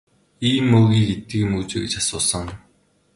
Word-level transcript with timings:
Ийм 0.49 0.63
мөөгийг 0.71 1.07
иддэг 1.15 1.39
юм 1.45 1.51
гэж 1.59 1.69
үү 1.75 1.81
гэж 1.83 1.93
асуусан. 2.01 2.47